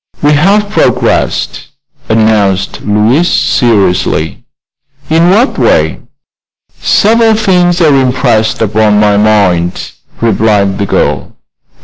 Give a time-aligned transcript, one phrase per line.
[0.23, 1.67] "We have progressed,"
[2.09, 4.43] announced Louise, seriously.
[5.11, 5.99] "In what way?"
[6.79, 11.33] "Several things are impressed upon my mind," replied the girl.